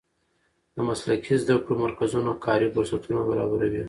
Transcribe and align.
د 0.75 0.77
مسلکي 0.87 1.35
زده 1.43 1.55
کړو 1.63 1.75
مرکزونه 1.85 2.31
کاري 2.45 2.67
فرصتونه 2.75 3.19
برابروي. 3.29 3.79